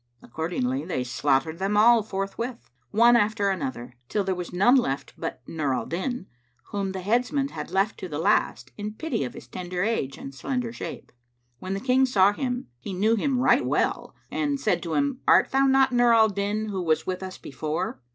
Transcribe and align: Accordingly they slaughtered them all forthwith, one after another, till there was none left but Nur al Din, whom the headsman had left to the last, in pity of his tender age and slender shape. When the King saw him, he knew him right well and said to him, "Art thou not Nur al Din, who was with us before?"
Accordingly 0.23 0.83
they 0.83 1.03
slaughtered 1.03 1.59
them 1.59 1.77
all 1.77 2.01
forthwith, 2.01 2.71
one 2.89 3.15
after 3.15 3.51
another, 3.51 3.93
till 4.09 4.23
there 4.23 4.33
was 4.33 4.51
none 4.51 4.73
left 4.75 5.13
but 5.15 5.43
Nur 5.45 5.75
al 5.75 5.85
Din, 5.85 6.25
whom 6.69 6.91
the 6.91 7.01
headsman 7.03 7.49
had 7.49 7.69
left 7.69 7.99
to 7.99 8.09
the 8.09 8.17
last, 8.17 8.71
in 8.79 8.95
pity 8.95 9.23
of 9.23 9.35
his 9.35 9.47
tender 9.47 9.83
age 9.83 10.17
and 10.17 10.33
slender 10.33 10.73
shape. 10.73 11.11
When 11.59 11.75
the 11.75 11.79
King 11.79 12.07
saw 12.07 12.33
him, 12.33 12.65
he 12.79 12.93
knew 12.93 13.15
him 13.15 13.37
right 13.37 13.63
well 13.63 14.15
and 14.31 14.59
said 14.59 14.81
to 14.81 14.95
him, 14.95 15.19
"Art 15.27 15.51
thou 15.51 15.67
not 15.67 15.91
Nur 15.91 16.13
al 16.15 16.29
Din, 16.29 16.69
who 16.69 16.81
was 16.81 17.05
with 17.05 17.21
us 17.21 17.37
before?" 17.37 18.01